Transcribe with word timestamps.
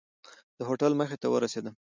د 0.57 0.59
هوټل 0.67 0.91
مخې 0.99 1.17
ته 1.21 1.27
ورسېدم. 1.29 1.75